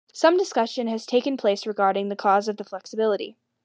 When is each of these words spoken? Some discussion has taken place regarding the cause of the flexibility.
Some 0.13 0.35
discussion 0.35 0.87
has 0.87 1.05
taken 1.05 1.37
place 1.37 1.67
regarding 1.67 2.09
the 2.09 2.15
cause 2.15 2.47
of 2.47 2.57
the 2.57 2.63
flexibility. 2.63 3.35